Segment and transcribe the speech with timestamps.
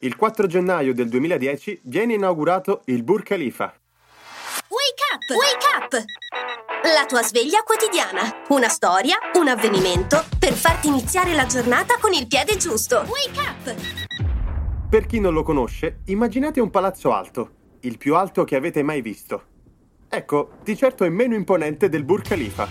[0.00, 3.74] Il 4 gennaio del 2010 viene inaugurato il Burj Khalifa.
[4.68, 5.30] Wake up!
[5.30, 6.04] Wake up!
[6.94, 8.44] La tua sveglia quotidiana.
[8.48, 13.06] Una storia, un avvenimento per farti iniziare la giornata con il piede giusto.
[13.08, 14.88] Wake up!
[14.90, 19.00] Per chi non lo conosce, immaginate un palazzo alto, il più alto che avete mai
[19.00, 19.44] visto.
[20.10, 22.68] Ecco, di certo è meno imponente del Burj Khalifa.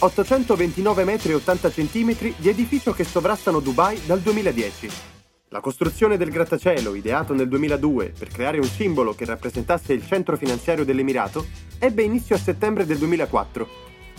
[0.00, 5.11] 829 metri e 80 centimetri di edificio che sovrastano Dubai dal 2010.
[5.52, 10.38] La costruzione del grattacielo, ideato nel 2002 per creare un simbolo che rappresentasse il centro
[10.38, 11.44] finanziario dell'Emirato,
[11.78, 13.68] ebbe inizio a settembre del 2004,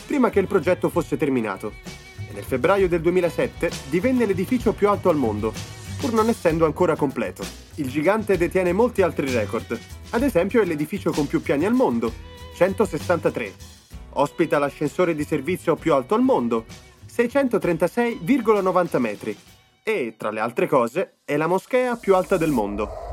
[0.05, 1.73] prima che il progetto fosse terminato.
[2.29, 5.51] E nel febbraio del 2007 divenne l'edificio più alto al mondo,
[5.99, 7.43] pur non essendo ancora completo.
[7.77, 9.75] Il gigante detiene molti altri record.
[10.11, 12.13] Ad esempio è l'edificio con più piani al mondo,
[12.53, 13.53] 163.
[14.17, 16.65] Ospita l'ascensore di servizio più alto al mondo,
[17.11, 19.37] 636,90 metri
[19.83, 23.12] e, tra le altre cose, è la moschea più alta del mondo.